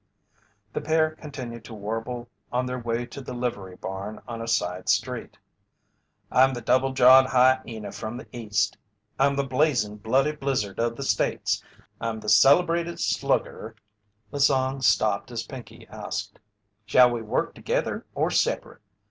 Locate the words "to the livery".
3.05-3.75